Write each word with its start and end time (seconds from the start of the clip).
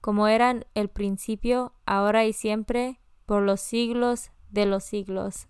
como 0.00 0.28
eran 0.28 0.66
el 0.74 0.88
principio, 0.88 1.74
ahora 1.86 2.24
y 2.24 2.32
siempre, 2.32 3.00
por 3.26 3.42
los 3.42 3.60
siglos 3.60 4.30
de 4.50 4.66
los 4.66 4.84
siglos. 4.84 5.48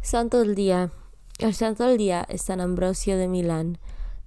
Santo 0.00 0.40
del 0.40 0.54
Día. 0.54 0.90
El 1.38 1.54
Santo 1.54 1.84
del 1.84 1.96
Día 1.96 2.26
es 2.28 2.42
San 2.42 2.60
Ambrosio 2.60 3.16
de 3.16 3.28
Milán. 3.28 3.78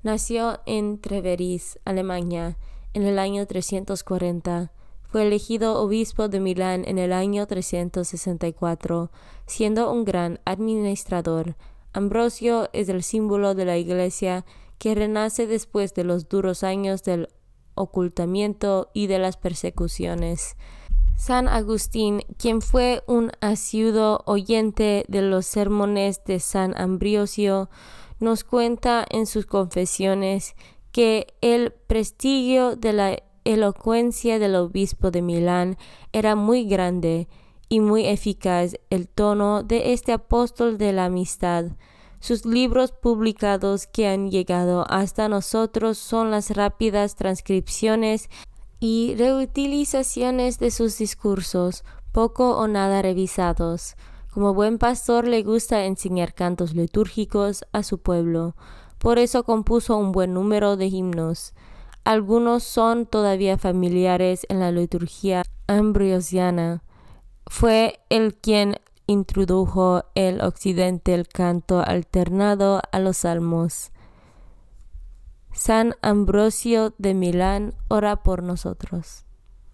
Nació 0.03 0.61
en 0.65 0.99
Treveris, 0.99 1.79
Alemania, 1.85 2.57
en 2.93 3.03
el 3.03 3.19
año 3.19 3.45
340. 3.45 4.71
Fue 5.03 5.27
elegido 5.27 5.81
obispo 5.81 6.27
de 6.27 6.39
Milán 6.39 6.83
en 6.85 6.97
el 6.97 7.13
año 7.13 7.45
364, 7.45 9.11
siendo 9.45 9.91
un 9.91 10.05
gran 10.05 10.39
administrador. 10.45 11.55
Ambrosio 11.93 12.69
es 12.73 12.89
el 12.89 13.03
símbolo 13.03 13.55
de 13.55 13.65
la 13.65 13.77
Iglesia 13.77 14.45
que 14.77 14.95
renace 14.95 15.47
después 15.47 15.93
de 15.93 16.03
los 16.03 16.27
duros 16.27 16.63
años 16.63 17.03
del 17.03 17.29
ocultamiento 17.75 18.89
y 18.93 19.07
de 19.07 19.19
las 19.19 19.37
persecuciones. 19.37 20.55
San 21.17 21.47
Agustín, 21.47 22.23
quien 22.37 22.61
fue 22.61 23.03
un 23.07 23.31
asiduo 23.39 24.21
oyente 24.25 25.05
de 25.07 25.21
los 25.21 25.45
sermones 25.45 26.23
de 26.25 26.39
San 26.39 26.75
Ambrosio, 26.77 27.69
nos 28.19 28.43
cuenta 28.43 29.05
en 29.09 29.25
sus 29.25 29.45
confesiones 29.45 30.55
que 30.91 31.27
el 31.41 31.71
prestigio 31.71 32.75
de 32.75 32.93
la 32.93 33.17
elocuencia 33.43 34.39
del 34.39 34.55
obispo 34.55 35.11
de 35.11 35.21
Milán 35.21 35.77
era 36.11 36.35
muy 36.35 36.65
grande 36.65 37.27
y 37.69 37.79
muy 37.79 38.05
eficaz 38.05 38.75
el 38.89 39.07
tono 39.07 39.63
de 39.63 39.93
este 39.93 40.11
apóstol 40.11 40.77
de 40.77 40.93
la 40.93 41.05
amistad. 41.05 41.65
Sus 42.25 42.43
libros 42.43 42.91
publicados 42.91 43.85
que 43.85 44.07
han 44.07 44.31
llegado 44.31 44.83
hasta 44.89 45.29
nosotros 45.29 45.99
son 45.99 46.31
las 46.31 46.49
rápidas 46.49 47.15
transcripciones 47.15 48.31
y 48.79 49.13
reutilizaciones 49.15 50.57
de 50.57 50.71
sus 50.71 50.97
discursos, 50.97 51.83
poco 52.11 52.57
o 52.57 52.67
nada 52.67 53.03
revisados. 53.03 53.93
Como 54.33 54.55
buen 54.55 54.79
pastor 54.79 55.27
le 55.27 55.43
gusta 55.43 55.85
enseñar 55.85 56.33
cantos 56.33 56.73
litúrgicos 56.73 57.63
a 57.73 57.83
su 57.83 57.99
pueblo, 57.99 58.55
por 58.97 59.19
eso 59.19 59.43
compuso 59.43 59.95
un 59.95 60.11
buen 60.11 60.33
número 60.33 60.77
de 60.77 60.87
himnos. 60.87 61.53
Algunos 62.05 62.63
son 62.63 63.05
todavía 63.05 63.59
familiares 63.59 64.47
en 64.49 64.61
la 64.61 64.71
liturgia 64.71 65.43
ambrosiana. 65.67 66.81
Fue 67.45 67.99
el 68.09 68.33
quien 68.33 68.79
introdujo 69.07 70.03
el 70.15 70.41
occidente 70.41 71.13
el 71.13 71.27
canto 71.27 71.81
alternado 71.85 72.81
a 72.91 72.99
los 72.99 73.17
salmos. 73.17 73.91
San 75.53 75.95
Ambrosio 76.01 76.93
de 76.97 77.13
Milán, 77.13 77.73
ora 77.87 78.17
por 78.17 78.43
nosotros. 78.43 79.23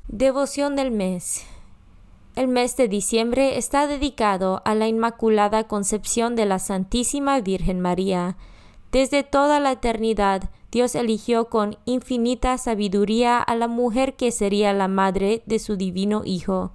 Devoción 0.07 0.75
del 0.75 0.91
mes. 0.91 1.43
El 2.35 2.47
mes 2.47 2.77
de 2.77 2.87
diciembre 2.87 3.57
está 3.57 3.87
dedicado 3.87 4.61
a 4.63 4.75
la 4.75 4.87
Inmaculada 4.87 5.67
Concepción 5.67 6.35
de 6.35 6.45
la 6.45 6.59
Santísima 6.59 7.39
Virgen 7.41 7.81
María. 7.81 8.37
Desde 8.91 9.23
toda 9.23 9.59
la 9.59 9.71
eternidad, 9.71 10.49
Dios 10.71 10.95
eligió 10.95 11.49
con 11.49 11.77
infinita 11.85 12.57
sabiduría 12.57 13.39
a 13.39 13.55
la 13.55 13.67
mujer 13.67 14.15
que 14.15 14.31
sería 14.31 14.73
la 14.73 14.87
madre 14.87 15.43
de 15.45 15.59
su 15.59 15.75
divino 15.75 16.21
Hijo 16.23 16.71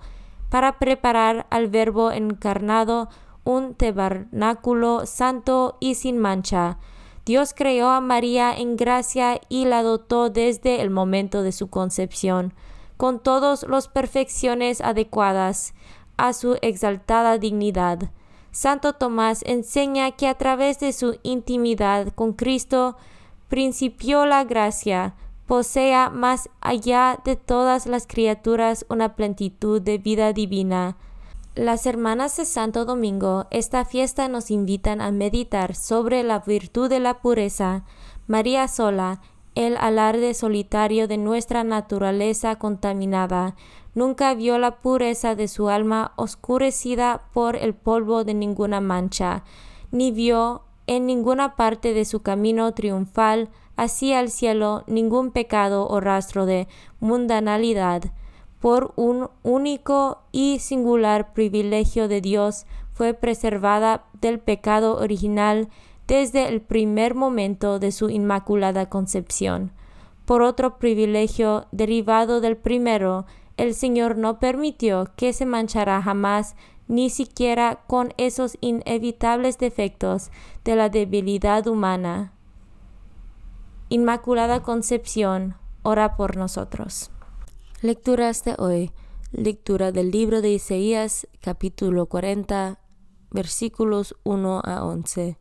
para 0.56 0.78
preparar 0.78 1.46
al 1.50 1.68
Verbo 1.68 2.10
encarnado 2.10 3.10
un 3.44 3.74
tabernáculo 3.74 5.04
santo 5.04 5.76
y 5.80 5.96
sin 5.96 6.16
mancha. 6.16 6.78
Dios 7.26 7.52
creó 7.54 7.90
a 7.90 8.00
María 8.00 8.56
en 8.56 8.76
gracia 8.76 9.38
y 9.50 9.66
la 9.66 9.82
dotó 9.82 10.30
desde 10.30 10.80
el 10.80 10.88
momento 10.88 11.42
de 11.42 11.52
su 11.52 11.68
concepción, 11.68 12.54
con 12.96 13.22
todas 13.22 13.64
las 13.64 13.88
perfecciones 13.88 14.80
adecuadas 14.80 15.74
a 16.16 16.32
su 16.32 16.56
exaltada 16.62 17.36
dignidad. 17.36 18.10
Santo 18.50 18.94
Tomás 18.94 19.42
enseña 19.44 20.12
que 20.12 20.26
a 20.26 20.38
través 20.38 20.80
de 20.80 20.94
su 20.94 21.18
intimidad 21.22 22.14
con 22.14 22.32
Cristo 22.32 22.96
principió 23.48 24.24
la 24.24 24.44
gracia, 24.44 25.16
posea 25.46 26.10
más 26.10 26.50
allá 26.60 27.20
de 27.24 27.36
todas 27.36 27.86
las 27.86 28.06
criaturas 28.06 28.84
una 28.88 29.14
plenitud 29.14 29.80
de 29.80 29.98
vida 29.98 30.32
divina. 30.32 30.96
Las 31.54 31.86
hermanas 31.86 32.36
de 32.36 32.44
Santo 32.44 32.84
Domingo, 32.84 33.46
esta 33.50 33.84
fiesta 33.84 34.28
nos 34.28 34.50
invitan 34.50 35.00
a 35.00 35.10
meditar 35.10 35.74
sobre 35.74 36.22
la 36.22 36.40
virtud 36.40 36.90
de 36.90 37.00
la 37.00 37.20
pureza, 37.20 37.84
María 38.26 38.68
sola, 38.68 39.22
el 39.54 39.78
alarde 39.78 40.34
solitario 40.34 41.08
de 41.08 41.16
nuestra 41.16 41.64
naturaleza 41.64 42.56
contaminada, 42.56 43.54
nunca 43.94 44.34
vio 44.34 44.58
la 44.58 44.82
pureza 44.82 45.34
de 45.34 45.48
su 45.48 45.70
alma 45.70 46.12
oscurecida 46.16 47.22
por 47.32 47.56
el 47.56 47.72
polvo 47.72 48.24
de 48.24 48.34
ninguna 48.34 48.82
mancha, 48.82 49.44
ni 49.90 50.10
vio 50.10 50.64
en 50.86 51.06
ninguna 51.06 51.56
parte 51.56 51.94
de 51.94 52.04
su 52.04 52.20
camino 52.20 52.72
triunfal 52.74 53.48
hacia 53.76 54.20
el 54.20 54.30
cielo 54.30 54.84
ningún 54.86 55.30
pecado 55.30 55.86
o 55.88 56.00
rastro 56.00 56.46
de 56.46 56.68
mundanalidad. 57.00 58.04
Por 58.60 58.92
un 58.96 59.28
único 59.42 60.22
y 60.32 60.58
singular 60.58 61.32
privilegio 61.32 62.08
de 62.08 62.20
Dios 62.20 62.66
fue 62.92 63.14
preservada 63.14 64.04
del 64.20 64.38
pecado 64.38 64.96
original 64.96 65.68
desde 66.06 66.48
el 66.48 66.60
primer 66.62 67.14
momento 67.14 67.78
de 67.78 67.92
su 67.92 68.10
inmaculada 68.10 68.88
concepción. 68.88 69.72
Por 70.24 70.42
otro 70.42 70.78
privilegio 70.78 71.66
derivado 71.72 72.40
del 72.40 72.56
primero, 72.56 73.26
el 73.56 73.74
Señor 73.74 74.16
no 74.16 74.38
permitió 74.38 75.10
que 75.16 75.32
se 75.32 75.46
manchara 75.46 76.02
jamás 76.02 76.56
ni 76.88 77.10
siquiera 77.10 77.80
con 77.86 78.12
esos 78.16 78.56
inevitables 78.60 79.58
defectos 79.58 80.30
de 80.64 80.76
la 80.76 80.88
debilidad 80.88 81.66
humana. 81.66 82.32
Inmaculada 83.88 84.64
Concepción, 84.64 85.54
ora 85.84 86.16
por 86.16 86.36
nosotros. 86.36 87.12
Lecturas 87.82 88.42
de 88.42 88.56
hoy. 88.58 88.90
Lectura 89.30 89.92
del 89.92 90.10
libro 90.10 90.42
de 90.42 90.50
Isaías, 90.50 91.28
capítulo 91.40 92.06
40, 92.06 92.80
versículos 93.30 94.16
1 94.24 94.60
a 94.64 94.84
11. 94.84 95.38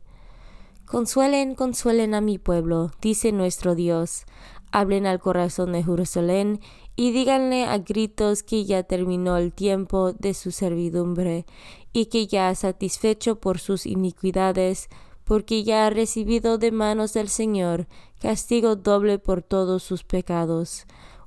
Consuelen, 0.84 1.56
consuelen 1.56 2.14
a 2.14 2.20
mi 2.20 2.38
pueblo, 2.38 2.92
dice 3.00 3.32
nuestro 3.32 3.74
Dios. 3.74 4.26
Hablen 4.70 5.06
al 5.06 5.18
corazón 5.18 5.72
de 5.72 5.82
Jerusalén 5.82 6.60
y 6.94 7.10
díganle 7.10 7.64
a 7.64 7.78
gritos 7.78 8.44
que 8.44 8.64
ya 8.64 8.84
terminó 8.84 9.38
el 9.38 9.52
tiempo 9.52 10.12
de 10.12 10.34
su 10.34 10.52
servidumbre 10.52 11.46
y 11.92 12.06
que 12.06 12.28
ya 12.28 12.54
satisfecho 12.54 13.40
por 13.40 13.58
sus 13.58 13.86
iniquidades, 13.86 14.88
porque 15.26 15.64
ya 15.64 15.86
ha 15.86 15.90
recibido 15.90 16.56
de 16.56 16.70
manos 16.70 17.12
del 17.12 17.28
Señor 17.28 17.88
castigo 18.20 18.76
doble 18.76 19.18
por 19.18 19.42
todos 19.42 19.82
sus 19.82 20.04
pecados. 20.04 20.86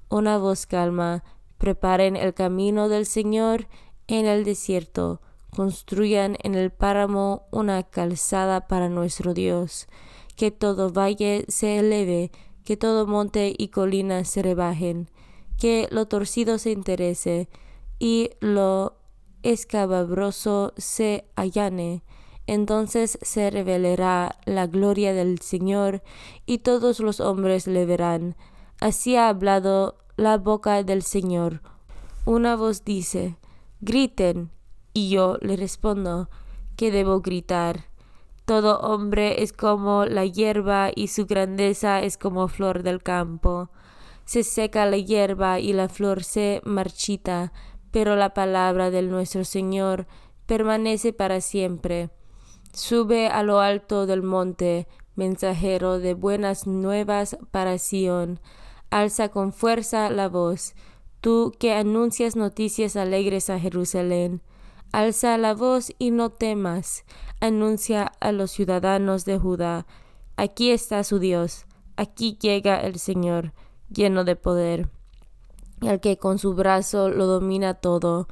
Una 0.10 0.38
voz 0.38 0.66
calma, 0.66 1.24
preparen 1.58 2.16
el 2.16 2.34
camino 2.34 2.88
del 2.88 3.06
Señor 3.06 3.68
en 4.08 4.26
el 4.26 4.46
desierto, 4.46 5.22
construyan 5.50 6.38
en 6.44 6.56
el 6.56 6.72
páramo 6.72 7.44
una 7.52 7.84
calzada 7.84 8.68
para 8.68 8.88
nuestro 8.88 9.34
Dios, 9.34 9.88
que 10.38 10.50
todo 10.50 10.92
valle 10.92 11.44
se 11.50 11.80
eleve, 11.80 12.32
que 12.64 12.78
todo 12.78 13.06
monte 13.06 13.54
y 13.56 13.68
colina 13.68 14.24
se 14.24 14.42
rebajen, 14.42 15.10
que 15.58 15.90
lo 15.92 16.08
torcido 16.08 16.58
se 16.58 16.72
interese 16.72 17.50
y 18.00 18.30
lo 18.40 18.96
escababroso 19.44 20.74
se 20.78 21.26
allane. 21.36 22.02
Entonces 22.50 23.20
se 23.22 23.52
revelará 23.52 24.40
la 24.46 24.66
gloria 24.66 25.14
del 25.14 25.40
Señor 25.40 26.02
y 26.48 26.58
todos 26.58 27.00
los 27.00 27.20
hombres 27.20 27.68
le 27.68 27.86
verán. 27.86 28.36
Así 28.80 29.16
ha 29.16 29.30
hablado 29.30 30.00
la 30.18 30.40
boca 30.40 30.82
del 30.82 31.04
Señor. 31.04 31.62
Una 32.26 32.56
voz 32.56 32.84
dice, 32.84 33.38
griten, 33.82 34.50
y 34.94 35.10
yo 35.10 35.38
le 35.42 35.58
respondo, 35.58 36.32
que 36.76 36.90
debo 36.90 37.22
gritar. 37.22 37.86
Todo 38.46 38.80
hombre 38.80 39.44
es 39.44 39.54
como 39.54 40.06
la 40.06 40.26
hierba 40.26 40.90
y 40.96 41.10
su 41.10 41.28
grandeza 41.28 42.02
es 42.02 42.18
como 42.18 42.48
flor 42.48 42.82
del 42.82 43.04
campo 43.04 43.70
se 44.30 44.44
seca 44.44 44.86
la 44.86 44.98
hierba 44.98 45.60
y 45.60 45.74
la 45.74 45.90
flor 45.90 46.24
se 46.24 46.62
marchita, 46.64 47.52
pero 47.90 48.16
la 48.16 48.36
palabra 48.36 48.92
del 48.92 49.10
nuestro 49.10 49.44
Señor 49.44 50.06
permanece 50.46 51.14
para 51.14 51.42
siempre. 51.42 52.12
Sube 52.80 53.28
a 53.28 53.44
lo 53.44 53.60
alto 53.60 54.06
del 54.06 54.24
monte, 54.24 54.88
mensajero 55.16 56.00
de 56.00 56.14
buenas 56.14 56.66
nuevas 56.66 57.38
para 57.52 57.78
Sión. 57.78 58.40
Alza 58.90 59.28
con 59.28 59.52
fuerza 59.52 60.10
la 60.10 60.30
voz, 60.30 60.76
tú 61.20 61.52
que 61.60 61.74
anuncias 61.74 62.38
noticias 62.38 62.96
alegres 62.96 63.50
a 63.50 63.60
Jerusalén. 63.60 64.42
Alza 64.94 65.38
la 65.38 65.54
voz 65.56 65.92
y 66.00 66.12
no 66.12 66.30
temas. 66.30 67.04
Anuncia 67.42 68.14
a 68.22 68.32
los 68.32 68.52
ciudadanos 68.52 69.26
de 69.26 69.38
Judá. 69.38 69.86
Aquí 70.38 70.72
está 70.72 71.04
su 71.04 71.20
Dios. 71.20 71.66
Aquí 71.98 72.38
llega 72.40 72.80
el 72.80 72.98
Señor 72.98 73.52
lleno 73.90 74.24
de 74.24 74.38
poder, 74.38 74.90
el 75.82 76.00
que 76.00 76.16
con 76.16 76.40
su 76.40 76.54
brazo 76.54 77.10
lo 77.10 77.26
domina 77.26 77.74
todo. 77.74 78.30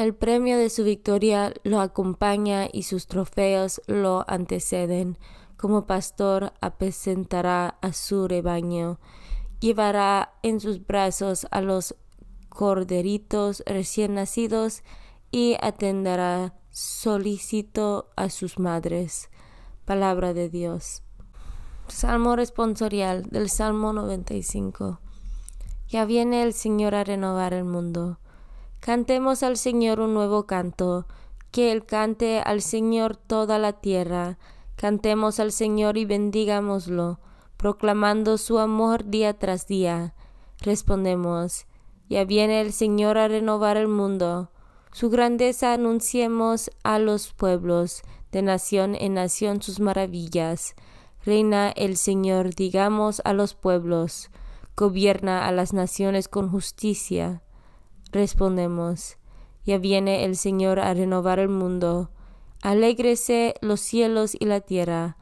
El 0.00 0.14
premio 0.14 0.56
de 0.56 0.70
su 0.70 0.82
victoria 0.82 1.52
lo 1.62 1.78
acompaña 1.78 2.66
y 2.72 2.84
sus 2.84 3.06
trofeos 3.06 3.82
lo 3.86 4.24
anteceden. 4.28 5.18
Como 5.58 5.84
pastor 5.84 6.54
apacentará 6.62 7.76
a 7.82 7.92
su 7.92 8.26
rebaño, 8.26 8.98
llevará 9.60 10.32
en 10.42 10.58
sus 10.58 10.86
brazos 10.86 11.46
a 11.50 11.60
los 11.60 11.96
corderitos 12.48 13.62
recién 13.66 14.14
nacidos 14.14 14.84
y 15.30 15.58
atenderá 15.60 16.54
solícito 16.70 18.08
a 18.16 18.30
sus 18.30 18.58
madres. 18.58 19.28
Palabra 19.84 20.32
de 20.32 20.48
Dios. 20.48 21.02
Salmo 21.88 22.36
responsorial 22.36 23.24
del 23.24 23.50
Salmo 23.50 23.92
95. 23.92 24.98
Ya 25.88 26.06
viene 26.06 26.42
el 26.42 26.54
Señor 26.54 26.94
a 26.94 27.04
renovar 27.04 27.52
el 27.52 27.64
mundo. 27.64 28.18
Cantemos 28.80 29.42
al 29.42 29.58
Señor 29.58 30.00
un 30.00 30.14
nuevo 30.14 30.46
canto, 30.46 31.06
que 31.50 31.70
Él 31.70 31.84
cante 31.84 32.40
al 32.40 32.62
Señor 32.62 33.14
toda 33.14 33.58
la 33.58 33.74
tierra. 33.74 34.38
Cantemos 34.76 35.38
al 35.38 35.52
Señor 35.52 35.98
y 35.98 36.06
bendigámoslo, 36.06 37.20
proclamando 37.58 38.38
su 38.38 38.58
amor 38.58 39.04
día 39.04 39.38
tras 39.38 39.66
día. 39.66 40.14
Respondemos, 40.62 41.66
ya 42.08 42.24
viene 42.24 42.62
el 42.62 42.72
Señor 42.72 43.18
a 43.18 43.28
renovar 43.28 43.76
el 43.76 43.86
mundo. 43.86 44.50
Su 44.92 45.10
grandeza 45.10 45.74
anunciemos 45.74 46.70
a 46.82 46.98
los 46.98 47.34
pueblos, 47.34 48.02
de 48.32 48.40
nación 48.40 48.94
en 48.94 49.12
nación 49.12 49.60
sus 49.60 49.78
maravillas. 49.78 50.74
Reina 51.26 51.68
el 51.68 51.98
Señor, 51.98 52.54
digamos 52.54 53.20
a 53.26 53.34
los 53.34 53.54
pueblos, 53.54 54.30
gobierna 54.74 55.46
a 55.46 55.52
las 55.52 55.74
naciones 55.74 56.28
con 56.28 56.48
justicia. 56.50 57.42
Respondemos, 58.12 59.18
ya 59.64 59.78
viene 59.78 60.24
el 60.24 60.36
Señor 60.36 60.80
a 60.80 60.92
renovar 60.94 61.38
el 61.38 61.48
mundo. 61.48 62.10
Alégrese 62.62 63.54
los 63.60 63.80
cielos 63.80 64.36
y 64.38 64.46
la 64.46 64.60
tierra. 64.60 65.16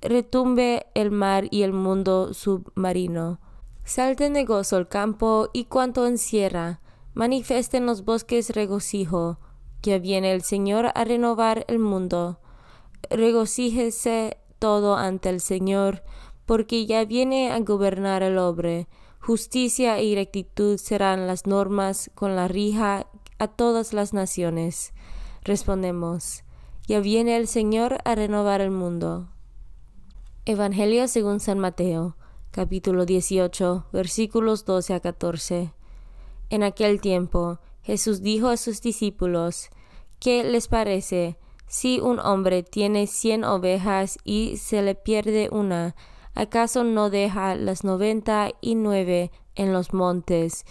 Retumbe 0.00 0.86
el 0.94 1.10
mar 1.10 1.46
y 1.50 1.62
el 1.62 1.72
mundo 1.72 2.34
submarino. 2.34 3.40
Salten 3.84 4.32
de 4.32 4.44
gozo 4.44 4.78
el 4.78 4.88
campo 4.88 5.50
y 5.52 5.64
cuanto 5.64 6.06
encierra. 6.06 6.80
Manifiesten 7.12 7.86
los 7.86 8.04
bosques 8.04 8.50
regocijo. 8.50 9.38
Ya 9.82 9.98
viene 9.98 10.32
el 10.32 10.42
Señor 10.42 10.90
a 10.94 11.04
renovar 11.04 11.64
el 11.68 11.78
mundo. 11.78 12.40
Regocíjese 13.10 14.38
todo 14.58 14.96
ante 14.96 15.28
el 15.28 15.40
Señor, 15.40 16.02
porque 16.46 16.86
ya 16.86 17.04
viene 17.04 17.52
a 17.52 17.60
gobernar 17.60 18.22
el 18.22 18.38
hombre. 18.38 18.88
Justicia 19.26 20.02
y 20.02 20.14
rectitud 20.14 20.76
serán 20.76 21.26
las 21.26 21.46
normas 21.46 22.10
con 22.14 22.36
la 22.36 22.46
rija 22.46 23.06
a 23.38 23.48
todas 23.48 23.94
las 23.94 24.12
naciones. 24.12 24.92
Respondemos, 25.44 26.44
ya 26.86 27.00
viene 27.00 27.38
el 27.38 27.48
Señor 27.48 27.96
a 28.04 28.14
renovar 28.16 28.60
el 28.60 28.70
mundo. 28.70 29.30
Evangelio 30.44 31.08
según 31.08 31.40
San 31.40 31.58
Mateo, 31.58 32.18
capítulo 32.50 33.06
18, 33.06 33.86
versículos 33.94 34.66
12 34.66 34.92
a 34.92 35.00
14. 35.00 35.72
En 36.50 36.62
aquel 36.62 37.00
tiempo, 37.00 37.60
Jesús 37.82 38.20
dijo 38.20 38.48
a 38.48 38.58
sus 38.58 38.82
discípulos, 38.82 39.70
¿qué 40.20 40.44
les 40.44 40.68
parece 40.68 41.38
si 41.66 41.98
un 41.98 42.18
hombre 42.18 42.62
tiene 42.62 43.06
cien 43.06 43.44
ovejas 43.44 44.18
y 44.22 44.58
se 44.58 44.82
le 44.82 44.94
pierde 44.94 45.48
una, 45.50 45.96
¿acaso 46.34 46.84
no 46.84 47.10
deja 47.10 47.54
las 47.54 47.84
noventa 47.84 48.50
y 48.60 48.74
nueve 48.74 49.30
en 49.54 49.72
los 49.72 49.92
montes 49.92 50.64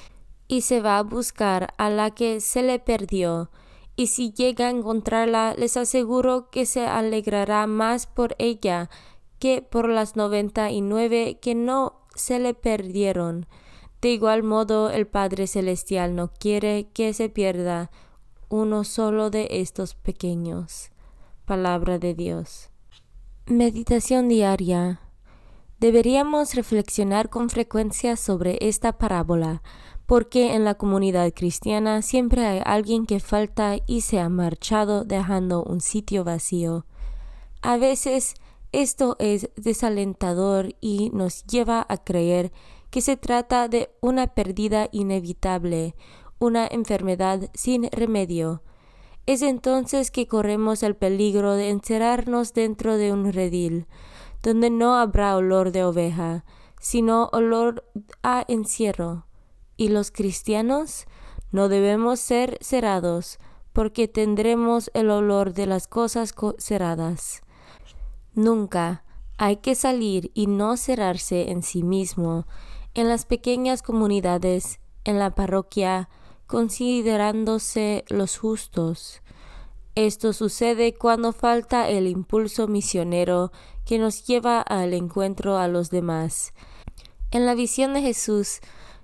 y 0.47 0.61
se 0.61 0.81
va 0.81 0.97
a 0.97 1.03
buscar 1.03 1.73
a 1.77 1.89
la 1.89 2.11
que 2.11 2.39
se 2.39 2.63
le 2.63 2.79
perdió? 2.79 3.49
Y 3.95 4.07
si 4.07 4.31
llega 4.31 4.67
a 4.67 4.71
encontrarla, 4.71 5.53
les 5.57 5.77
aseguro 5.77 6.49
que 6.49 6.65
se 6.65 6.85
alegrará 6.85 7.67
más 7.67 8.07
por 8.07 8.35
ella 8.39 8.89
que 9.39 9.61
por 9.61 9.89
las 9.89 10.15
noventa 10.15 10.71
y 10.71 10.81
nueve 10.81 11.37
que 11.41 11.53
no 11.53 12.01
se 12.15 12.39
le 12.39 12.53
perdieron. 12.53 13.45
De 14.01 14.09
igual 14.09 14.43
modo, 14.43 14.89
el 14.89 15.07
Padre 15.07 15.47
Celestial 15.47 16.15
no 16.15 16.29
quiere 16.29 16.89
que 16.93 17.13
se 17.13 17.29
pierda 17.29 17.91
uno 18.49 18.83
solo 18.83 19.29
de 19.29 19.47
estos 19.49 19.95
pequeños. 19.95 20.91
Palabra 21.45 21.99
de 21.99 22.13
Dios. 22.13 22.69
Meditación 23.45 24.27
diaria. 24.27 25.01
Deberíamos 25.83 26.55
reflexionar 26.55 27.29
con 27.29 27.49
frecuencia 27.49 28.15
sobre 28.15 28.57
esta 28.61 28.93
parábola, 28.93 29.61
porque 30.05 30.53
en 30.55 30.63
la 30.63 30.75
comunidad 30.75 31.33
cristiana 31.35 32.01
siempre 32.01 32.45
hay 32.45 32.61
alguien 32.63 33.05
que 33.05 33.19
falta 33.19 33.75
y 33.85 33.99
se 33.99 34.21
ha 34.21 34.29
marchado 34.29 35.03
dejando 35.03 35.61
un 35.61 35.81
sitio 35.81 36.23
vacío. 36.23 36.85
A 37.61 37.75
veces 37.75 38.35
esto 38.71 39.17
es 39.19 39.49
desalentador 39.57 40.73
y 40.79 41.09
nos 41.09 41.43
lleva 41.47 41.85
a 41.89 41.97
creer 41.97 42.53
que 42.89 43.01
se 43.01 43.17
trata 43.17 43.67
de 43.67 43.89
una 43.99 44.27
pérdida 44.27 44.87
inevitable, 44.93 45.95
una 46.39 46.65
enfermedad 46.65 47.49
sin 47.55 47.91
remedio. 47.91 48.63
Es 49.25 49.41
entonces 49.41 50.11
que 50.11 50.27
corremos 50.27 50.81
el 50.81 50.95
peligro 50.95 51.55
de 51.55 51.71
encerrarnos 51.71 52.53
dentro 52.53 52.95
de 52.95 53.11
un 53.11 53.33
redil, 53.33 53.85
donde 54.43 54.69
no 54.69 54.95
habrá 54.95 55.35
olor 55.35 55.71
de 55.71 55.83
oveja, 55.83 56.45
sino 56.79 57.29
olor 57.31 57.89
a 58.21 58.43
encierro. 58.47 59.25
¿Y 59.77 59.87
los 59.87 60.11
cristianos? 60.11 61.05
No 61.51 61.69
debemos 61.69 62.19
ser 62.19 62.57
cerrados, 62.61 63.39
porque 63.71 64.07
tendremos 64.07 64.91
el 64.93 65.09
olor 65.09 65.53
de 65.53 65.65
las 65.65 65.87
cosas 65.87 66.35
cerradas. 66.59 67.41
Nunca 68.35 69.03
hay 69.37 69.57
que 69.57 69.75
salir 69.75 70.29
y 70.33 70.47
no 70.47 70.77
cerrarse 70.77 71.49
en 71.49 71.63
sí 71.63 71.81
mismo, 71.81 72.45
en 72.93 73.09
las 73.09 73.25
pequeñas 73.25 73.81
comunidades, 73.81 74.79
en 75.05 75.19
la 75.19 75.33
parroquia, 75.33 76.09
considerándose 76.47 78.03
los 78.09 78.37
justos. 78.37 79.22
Esto 79.95 80.33
sucede 80.33 80.95
cuando 80.95 81.33
falta 81.33 81.87
el 81.87 82.07
impulso 82.07 82.67
misionero 82.67 83.51
que 83.85 83.99
nos 83.99 84.25
lleva 84.25 84.61
al 84.61 84.93
encuentro 84.93 85.57
a 85.57 85.67
los 85.67 85.91
demás. 85.91 86.53
En 87.29 87.45
la 87.45 87.53
visión 87.53 87.93
de 87.93 88.01
Jesús 88.01 88.59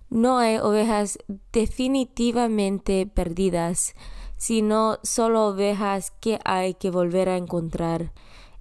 no 0.10 0.40
hay 0.40 0.58
ovejas 0.58 1.20
definitivamente 1.54 3.06
perdidas, 3.06 3.94
sino 4.38 4.98
solo 5.04 5.48
ovejas 5.48 6.12
que 6.20 6.40
hay 6.44 6.74
que 6.74 6.90
volver 6.90 7.30
a 7.30 7.38
encontrar. 7.38 8.12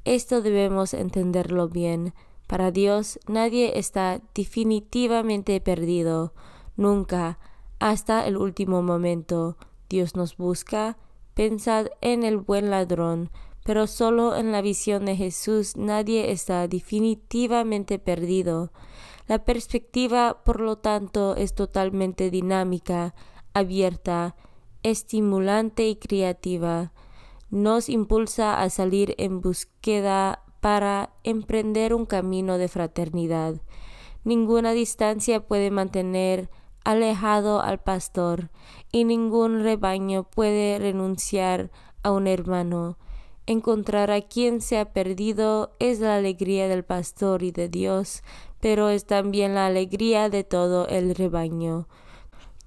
Esto 0.05 0.43
debemos 0.43 0.93
entenderlo 0.93 1.69
bien. 1.69 2.13
Para 2.47 2.71
Dios 2.71 3.19
nadie 3.27 3.79
está 3.79 4.21
definitivamente 4.35 5.61
perdido, 5.61 6.35
nunca, 6.77 7.39
hasta 7.79 8.27
el 8.27 8.37
último 8.37 8.83
momento. 8.83 9.57
Dios 9.89 10.15
nos 10.17 10.37
busca. 10.37 10.99
Pensad 11.39 11.87
en 12.01 12.25
el 12.25 12.39
buen 12.39 12.69
ladrón, 12.69 13.31
pero 13.63 13.87
solo 13.87 14.35
en 14.35 14.51
la 14.51 14.61
visión 14.61 15.05
de 15.05 15.15
Jesús 15.15 15.77
nadie 15.77 16.33
está 16.33 16.67
definitivamente 16.67 18.01
perdido. 18.01 18.73
La 19.29 19.45
perspectiva, 19.45 20.43
por 20.45 20.59
lo 20.59 20.79
tanto, 20.79 21.37
es 21.37 21.55
totalmente 21.55 22.33
dinámica, 22.33 23.15
abierta, 23.55 24.35
estimulante 24.83 25.87
y 25.87 25.95
creativa 25.95 26.93
nos 27.51 27.89
impulsa 27.89 28.61
a 28.61 28.69
salir 28.69 29.15
en 29.19 29.41
búsqueda 29.41 30.43
para 30.59 31.15
emprender 31.23 31.95
un 31.95 32.05
camino 32.05 32.59
de 32.59 32.67
fraternidad. 32.67 33.63
Ninguna 34.25 34.73
distancia 34.73 35.47
puede 35.47 35.71
mantener 35.71 36.51
alejado 36.89 37.61
al 37.61 37.79
pastor 37.79 38.49
y 38.91 39.05
ningún 39.05 39.63
rebaño 39.63 40.25
puede 40.25 40.79
renunciar 40.79 41.71
a 42.03 42.13
un 42.13 42.27
hermano. 42.27 42.97
Encontrar 43.45 44.11
a 44.11 44.23
quien 44.23 44.63
se 44.63 44.79
ha 44.79 44.95
perdido 44.95 45.77
es 45.81 46.01
la 46.01 46.17
alegría 46.17 46.67
del 46.67 46.85
pastor 46.85 47.43
y 47.43 47.51
de 47.51 47.69
Dios, 47.69 48.23
pero 48.61 48.89
es 48.89 49.05
también 49.05 49.55
la 49.55 49.67
alegría 49.67 50.31
de 50.31 50.45
todo 50.45 50.89
el 50.89 51.15
rebaño. 51.15 51.89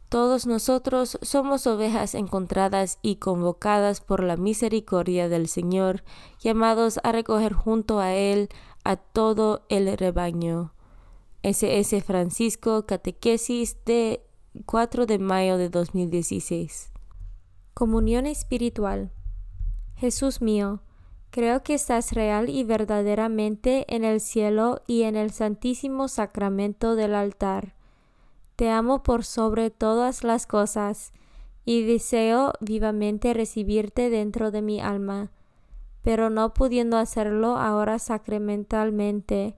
Todos 0.08 0.46
nosotros 0.46 1.18
somos 1.24 1.66
ovejas 1.66 2.14
encontradas 2.14 3.00
y 3.02 3.16
convocadas 3.16 4.02
por 4.02 4.24
la 4.24 4.38
misericordia 4.38 5.30
del 5.30 5.48
Señor, 5.48 6.04
llamados 6.40 7.00
a 7.04 7.12
recoger 7.12 7.54
junto 7.54 8.00
a 8.00 8.14
Él 8.14 8.50
a 8.84 8.98
todo 8.98 9.64
el 9.68 9.98
rebaño. 9.98 10.74
S.S. 11.44 12.02
Francisco, 12.02 12.86
Catequesis 12.86 13.78
de 13.86 14.26
4 14.66 15.06
de 15.06 15.20
mayo 15.20 15.58
de 15.58 15.70
2016. 15.70 16.92
Comunión 17.74 18.26
espiritual. 18.26 19.12
Jesús 19.96 20.42
mío, 20.42 20.82
creo 21.30 21.64
que 21.64 21.74
estás 21.74 22.14
real 22.14 22.50
y 22.50 22.64
verdaderamente 22.64 23.86
en 23.94 24.04
el 24.04 24.20
cielo 24.20 24.82
y 24.88 25.04
en 25.04 25.16
el 25.16 25.32
santísimo 25.32 26.08
sacramento 26.08 26.96
del 26.96 27.16
altar 27.16 27.76
te 28.62 28.70
amo 28.70 29.02
por 29.02 29.26
sobre 29.26 29.72
todas 29.72 30.24
las 30.24 30.46
cosas, 30.46 31.14
y 31.66 31.84
deseo 31.84 32.54
vivamente 32.60 33.34
recibirte 33.34 34.12
dentro 34.12 34.52
de 34.52 34.62
mi 34.62 34.80
alma. 34.80 35.32
Pero 36.04 36.30
no 36.30 36.54
pudiendo 36.54 36.98
hacerlo 36.98 37.58
ahora 37.58 37.98
sacramentalmente, 37.98 39.58